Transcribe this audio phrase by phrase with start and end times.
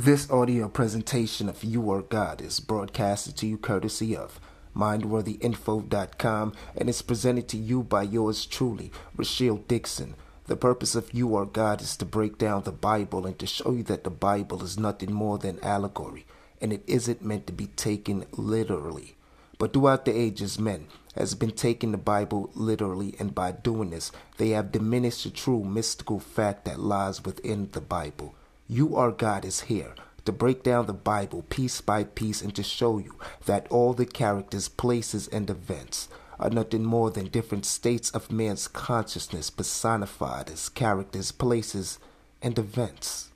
[0.00, 4.40] This audio presentation of You Are God is broadcasted to you courtesy of
[4.74, 10.14] MindworthyInfo.com and is presented to you by yours truly, Rochelle Dixon.
[10.46, 13.72] The purpose of You Are God is to break down the Bible and to show
[13.72, 16.24] you that the Bible is nothing more than allegory,
[16.62, 19.16] and it isn't meant to be taken literally.
[19.58, 24.12] But throughout the ages, men has been taking the Bible literally, and by doing this,
[24.38, 28.34] they have diminished the true mystical fact that lies within the Bible.
[28.72, 32.62] You Are God is here to break down the Bible piece by piece and to
[32.62, 36.08] show you that all the characters, places, and events
[36.38, 41.98] are nothing more than different states of man's consciousness personified as characters, places,
[42.40, 43.32] and events.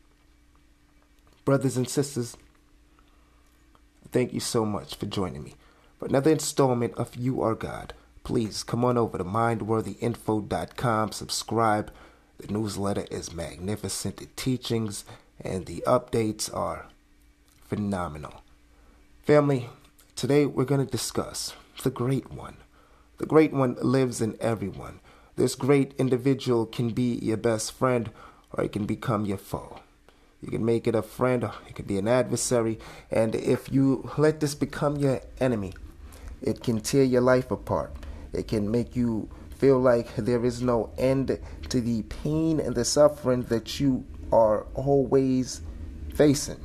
[1.44, 2.36] Brothers and sisters,
[4.12, 5.56] thank you so much for joining me
[5.98, 7.92] for another installment of You Are God.
[8.22, 11.92] Please come on over to mindworthyinfo.com, subscribe.
[12.38, 14.19] The newsletter is magnificent.
[14.19, 15.05] The teachings
[15.40, 16.86] and the updates are
[17.64, 18.42] phenomenal.
[19.22, 19.68] Family,
[20.14, 22.56] today we're going to discuss the Great One.
[23.18, 25.00] The Great One lives in everyone.
[25.36, 28.10] This great individual can be your best friend
[28.52, 29.80] or it can become your foe.
[30.41, 32.78] You can make it a friend or it can be an adversary.
[33.10, 35.72] And if you let this become your enemy,
[36.42, 37.92] it can tear your life apart.
[38.32, 41.38] It can make you feel like there is no end
[41.70, 45.61] to the pain and the suffering that you are always
[46.14, 46.61] facing.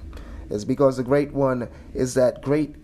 [0.50, 2.76] It's because the great one is that great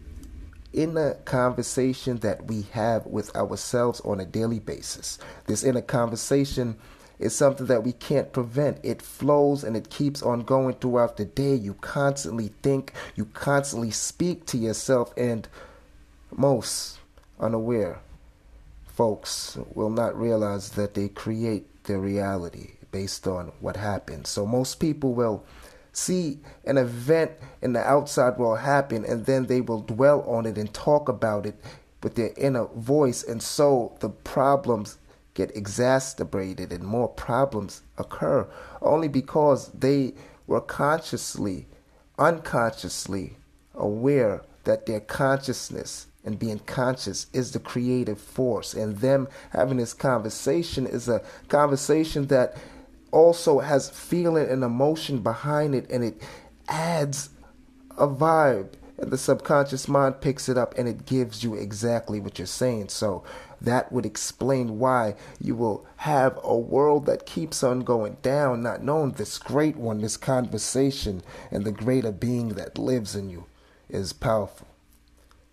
[0.73, 5.17] inner conversation that we have with ourselves on a daily basis.
[5.47, 6.75] This inner conversation
[7.17, 8.79] is something that we can't prevent.
[8.83, 11.55] It flows and it keeps on going throughout the day.
[11.55, 15.47] You constantly think, you constantly speak to yourself, and
[16.35, 16.99] most
[17.39, 18.01] unaware
[18.85, 24.29] folks will not realize that they create their reality based on what happens.
[24.29, 25.43] So most people will
[25.91, 27.29] see an event
[27.61, 31.45] in the outside world happen and then they will dwell on it and talk about
[31.45, 31.59] it
[32.01, 34.97] with their inner voice and so the problems
[35.33, 38.47] get exacerbated and more problems occur
[38.81, 40.13] only because they
[40.47, 41.67] were consciously
[42.17, 43.35] unconsciously
[43.73, 49.93] aware that their consciousness and being conscious is the creative force and them having this
[49.93, 52.57] conversation is a conversation that
[53.15, 56.21] also has feeling and emotion behind it, and it
[56.67, 57.29] adds
[57.97, 58.73] a vibe.
[58.97, 62.89] And the subconscious mind picks it up and it gives you exactly what you're saying.
[62.89, 63.23] So
[63.59, 68.83] that would explain why you will have a world that keeps on going down, not
[68.83, 73.45] knowing this great one, this conversation, and the greater being that lives in you
[73.89, 74.67] is powerful.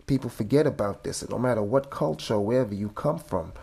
[0.05, 3.53] People forget about this, no matter what culture, wherever you come from,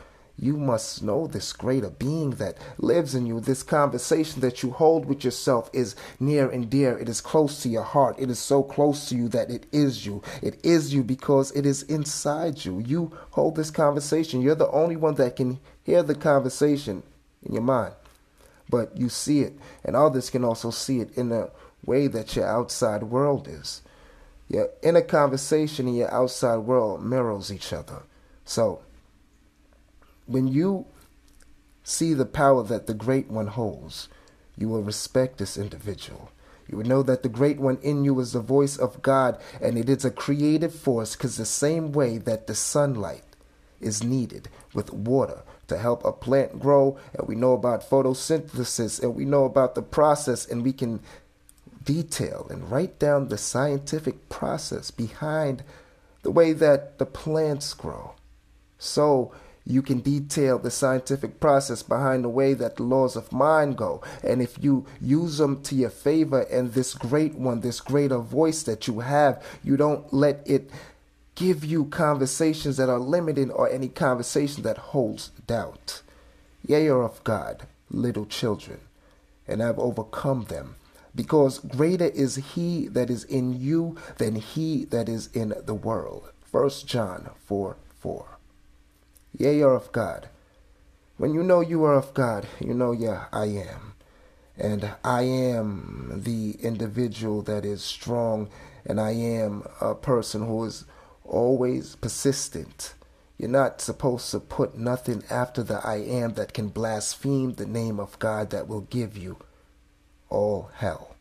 [0.41, 3.41] you must know this greater being that lives in you.
[3.41, 6.97] This conversation that you hold with yourself is near and dear.
[6.97, 8.17] It is close to your heart.
[8.19, 10.23] It is so close to you that it is you.
[10.41, 12.78] It is you because it is inside you.
[12.78, 14.41] You hold this conversation.
[14.41, 17.03] You're the only one that can hear the conversation
[17.45, 17.93] in your mind.
[18.71, 21.51] But you see it, and others can also see it in the
[21.84, 23.83] way that your outside world is.
[24.49, 28.05] Your inner conversation and your outside world mirrors each other.
[28.45, 28.81] So,
[30.31, 30.87] when you
[31.83, 34.09] see the power that the Great One holds,
[34.57, 36.31] you will respect this individual.
[36.69, 39.77] You will know that the Great One in you is the voice of God, and
[39.77, 43.25] it is a creative force because the same way that the sunlight
[43.81, 49.17] is needed with water to help a plant grow, and we know about photosynthesis, and
[49.17, 51.01] we know about the process, and we can
[51.85, 55.65] detail and write down the scientific process behind
[56.23, 58.15] the way that the plants grow.
[58.79, 59.33] So,
[59.66, 64.03] you can detail the scientific process behind the way that the laws of mind go.
[64.25, 68.62] And if you use them to your favor and this great one, this greater voice
[68.65, 70.71] that you have, you don't let it
[71.34, 76.03] give you conversations that are limiting or any conversation that holds doubt.
[76.66, 78.81] Ye are of God, little children,
[79.47, 80.77] and I've overcome them.
[81.15, 86.30] Because greater is he that is in you than he that is in the world.
[86.51, 88.40] 1 John 4 4.
[89.36, 90.28] Yea, you are of God.
[91.16, 93.94] When you know you are of God, you know, yeah, I am.
[94.56, 98.48] And I am the individual that is strong,
[98.84, 100.84] and I am a person who is
[101.24, 102.94] always persistent.
[103.38, 108.00] You're not supposed to put nothing after the I am that can blaspheme the name
[108.00, 109.38] of God that will give you
[110.28, 111.16] all hell.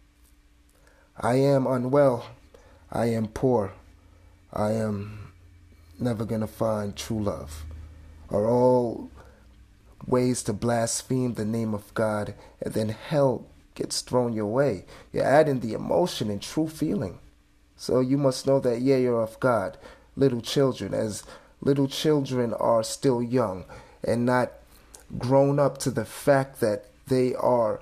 [1.17, 2.25] I am unwell.
[2.91, 3.73] I am poor.
[4.51, 5.33] I am
[5.99, 7.65] never going to find true love
[8.31, 9.09] are all
[10.05, 13.45] ways to blaspheme the name of God, and then hell
[13.75, 14.85] gets thrown your way.
[15.13, 17.19] You're adding the emotion and true feeling.
[17.75, 19.77] So you must know that, yeah, you're of God,
[20.15, 21.23] little children, as
[21.61, 23.65] little children are still young
[24.03, 24.51] and not
[25.17, 27.79] grown up to the fact that they are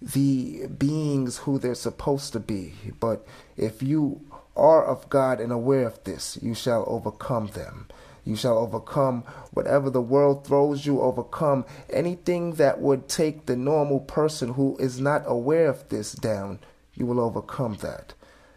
[0.00, 2.74] the beings who they're supposed to be.
[3.00, 3.26] But
[3.56, 4.20] if you
[4.56, 7.86] are of God and aware of this, you shall overcome them.
[8.28, 14.00] You shall overcome whatever the world throws you, overcome anything that would take the normal
[14.00, 16.58] person who is not aware of this down.
[16.92, 18.12] You will overcome that.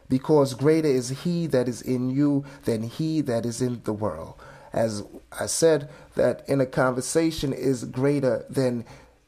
[0.09, 4.35] Because greater is he that is in you than he that is in the world.
[4.73, 5.05] As
[5.39, 8.83] I said, that inner conversation is greater than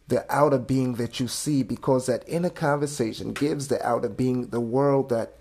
[0.09, 4.59] the outer being that you see because that inner conversation gives the outer being the
[4.59, 5.35] world that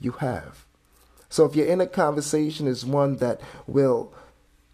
[0.00, 0.64] you have.
[1.28, 4.14] So if your inner conversation is one that will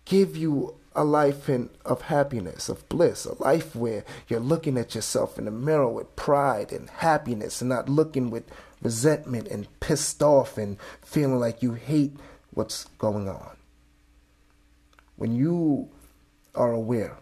[0.05, 4.95] give you a life in, of happiness, of bliss, a life where you're looking at
[4.95, 8.45] yourself in the mirror with pride and happiness and not looking with
[8.81, 12.17] resentment and pissed off and feeling like you hate
[12.53, 13.57] what's going on.
[15.17, 15.89] When you
[16.55, 17.17] are aware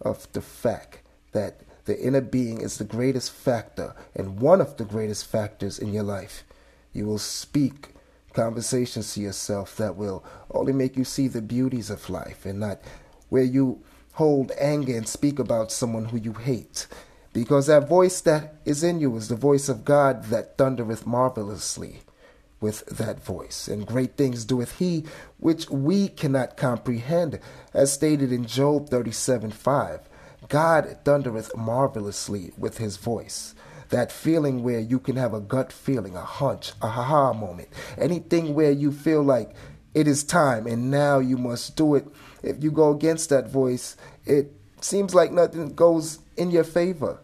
[0.00, 1.00] of the fact
[1.32, 5.92] that the inner being is the greatest factor and one of the greatest factors in
[5.92, 6.44] your life,
[6.92, 7.93] you will speak
[8.34, 12.80] conversations to yourself that will only make you see the beauties of life and not
[13.28, 13.82] where you
[14.14, 16.86] hold anger and speak about someone who you hate.
[17.32, 22.02] Because that voice that is in you is the voice of God that thundereth marvelously
[22.60, 23.66] with that voice.
[23.66, 25.04] And great things doeth he
[25.38, 27.40] which we cannot comprehend,
[27.72, 30.08] as stated in Job 37 5.
[30.48, 33.54] God thundereth marvelously with his voice
[33.94, 38.52] that feeling where you can have a gut feeling, a hunch, a ha moment, anything
[38.52, 39.54] where you feel like
[39.94, 42.04] it is time and now you must do it.
[42.42, 43.96] If you go against that voice,
[44.26, 47.20] it seems like nothing goes in your favor.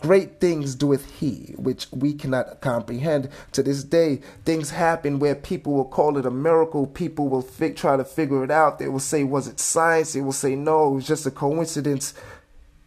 [0.00, 3.28] Great things doeth he, which we cannot comprehend.
[3.52, 6.86] To this day, things happen where people will call it a miracle.
[6.86, 8.78] People will fi- try to figure it out.
[8.78, 10.12] They will say, Was it science?
[10.12, 12.14] They will say, No, it was just a coincidence.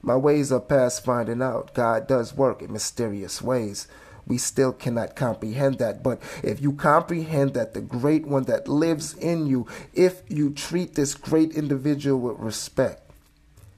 [0.02, 1.74] My ways are past finding out.
[1.74, 3.88] God does work in mysterious ways.
[4.26, 6.04] We still cannot comprehend that.
[6.04, 10.96] But if you comprehend that the great one that lives in you, if you treat
[10.96, 13.10] this great individual with respect,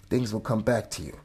[0.10, 1.20] things will come back to you.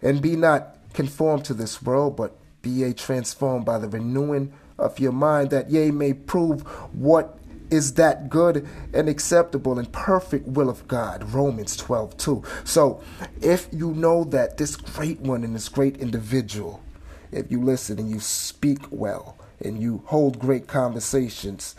[0.00, 5.00] And be not conformed to this world, but be ye transformed by the renewing of
[5.00, 6.62] your mind, that ye may prove
[6.92, 7.37] what
[7.70, 11.32] is that good and acceptable and perfect will of God.
[11.32, 12.42] Romans 12, 2.
[12.64, 13.02] So
[13.40, 16.82] if you know that this great one and this great individual,
[17.32, 21.74] if you listen and you speak well and you hold great conversations,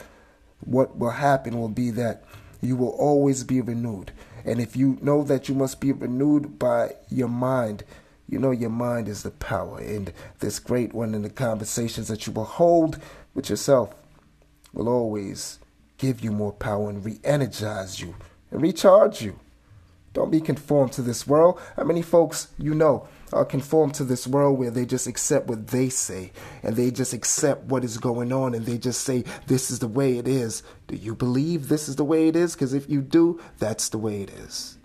[0.62, 2.24] what will happen will be that
[2.62, 4.12] you will always be renewed.
[4.46, 7.84] And if you know that you must be renewed by your mind,
[8.28, 9.80] you know your mind is the power.
[9.80, 13.00] And this great one in the conversations that you will hold
[13.34, 13.96] with yourself
[14.74, 15.60] will always
[16.00, 18.16] give you more power and re energize you
[18.50, 19.40] and recharge you.
[20.14, 21.60] Don't be conformed to this world.
[21.76, 25.68] How many folks you know are conformed to this world where they just accept what
[25.68, 26.32] they say
[26.64, 29.88] and they just accept what is going on and they just say, This is the
[29.88, 30.64] way it is.
[30.88, 32.54] Do you believe this is the way it is?
[32.54, 34.78] Because if you do, that's the way it is.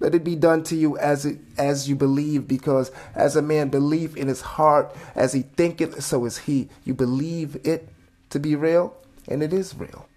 [0.00, 3.68] Let it be done to you as it as you believe, because as a man
[3.68, 6.68] believe in his heart, as he thinketh, so is he.
[6.84, 7.88] You believe it
[8.30, 8.96] to be real,
[9.28, 10.08] and it is real.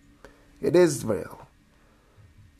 [0.61, 1.47] It is real.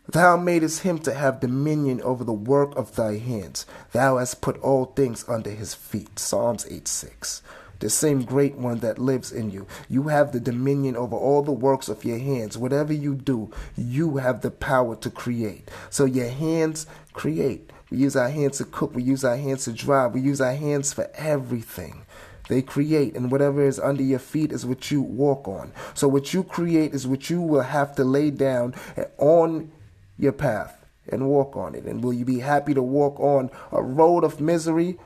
[0.08, 3.66] Thou madest him to have dominion over the work of thy hands.
[3.92, 6.20] Thou hast put all things under his feet.
[6.20, 7.42] Psalms 8 6.
[7.80, 9.68] The same great one that lives in you.
[9.90, 12.58] You have the dominion over all the works of your hands.
[12.58, 15.70] Whatever you do, you have the power to create.
[15.90, 17.72] So your hands create.
[17.90, 18.96] We use our hands to cook.
[18.96, 20.14] We use our hands to drive.
[20.14, 22.06] We use our hands for everything.
[22.48, 25.72] They create, and whatever is under your feet is what you walk on.
[25.94, 28.76] So, what you create is what you will have to lay down
[29.18, 29.72] on
[30.18, 31.86] your path and walk on it.
[31.86, 35.00] And will you be happy to walk on a road of misery,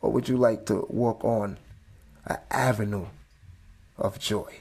[0.00, 1.58] or would you like to walk on
[2.26, 3.06] an avenue
[3.98, 4.60] of joy?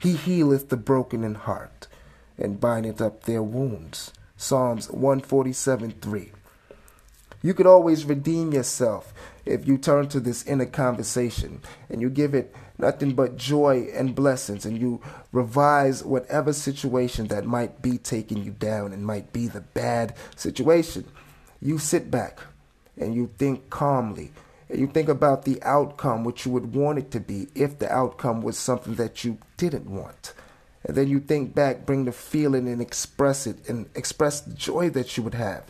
[0.00, 1.86] He healeth the broken in heart
[2.36, 4.12] and bindeth up their wounds.
[4.36, 6.32] Psalms 147 3.
[7.42, 9.12] You could always redeem yourself
[9.44, 14.14] if you turn to this inner conversation and you give it nothing but joy and
[14.14, 15.00] blessings and you
[15.32, 21.04] revise whatever situation that might be taking you down and might be the bad situation.
[21.60, 22.40] You sit back
[22.96, 24.32] and you think calmly
[24.68, 27.92] and you think about the outcome, which you would want it to be if the
[27.92, 30.34] outcome was something that you didn't want.
[30.84, 34.90] And then you think back, bring the feeling and express it and express the joy
[34.90, 35.64] that you would have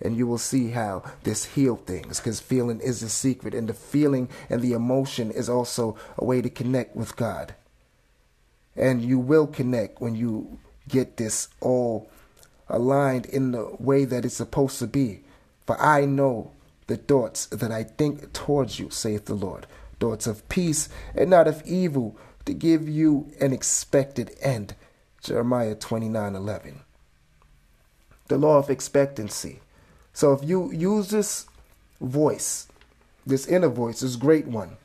[0.00, 2.18] and you will see how this heal things.
[2.18, 6.40] Because feeling is a secret and the feeling and the emotion is also a way
[6.42, 7.54] to connect with god.
[8.76, 12.10] And you will connect when you get this all
[12.68, 15.20] aligned in the way that it's supposed to be.
[15.66, 16.52] For i know
[16.86, 19.66] the thoughts that i think towards you saith the lord.
[20.00, 24.74] Thoughts of peace and not of evil to give you an expected end.
[25.20, 26.80] Jeremiah 29 11
[28.28, 29.60] the law of expectancy
[30.18, 31.46] so if you use this
[32.00, 32.66] voice,
[33.24, 34.76] this inner voice, this great one,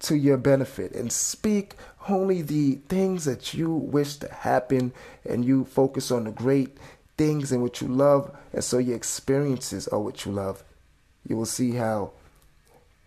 [0.00, 1.72] to your benefit and speak
[2.06, 4.92] only the things that you wish to happen
[5.24, 6.76] and you focus on the great
[7.16, 10.62] things and what you love and so your experiences are what you love
[11.26, 12.12] you will see how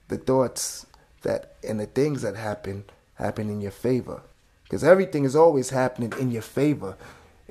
[0.08, 0.88] the thoughts
[1.22, 4.22] that and the things that happen happen in your favor.
[4.64, 6.98] Because everything is always happening in your favor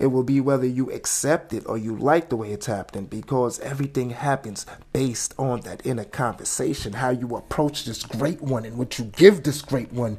[0.01, 3.61] it will be whether you accept it or you like the way it's happening because
[3.61, 4.65] everything happens
[4.95, 9.43] based on that inner conversation, how you approach this great one and what you give
[9.43, 10.17] this great one,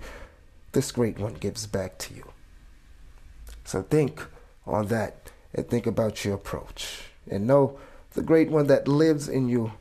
[0.74, 2.24] this great one gives back to you.
[3.64, 4.24] So think
[4.68, 7.00] on that and think about your approach.
[7.28, 7.80] And know
[8.14, 9.74] the great one that lives in you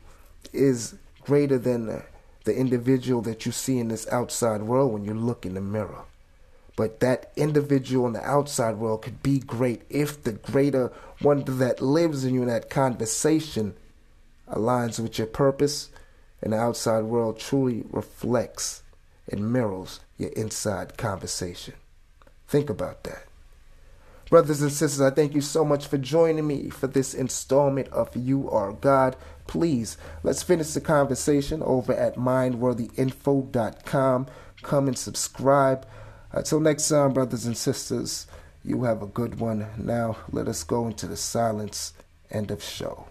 [0.51, 2.01] is greater than
[2.43, 6.05] the, individual that you see in this outside world when you look in the mirror.
[6.81, 11.79] But that individual in the outside world could be great if the greater one that
[11.79, 13.75] lives in you in that conversation
[14.49, 15.91] aligns with your purpose
[16.41, 18.81] and the outside world truly reflects
[19.31, 21.75] and mirrors your inside conversation.
[22.47, 23.25] Think about that.
[24.31, 28.09] Brothers and sisters, I thank you so much for joining me for this installment of
[28.15, 29.15] You Are God.
[29.45, 34.27] Please, let's finish the conversation over at mindworthyinfo.com.
[34.63, 35.85] Come and subscribe.
[36.33, 38.27] Uh, Until next time, brothers and sisters,
[38.63, 39.67] you have a good one.
[39.77, 41.93] Now, let us go into the silence.
[42.29, 43.07] End of show.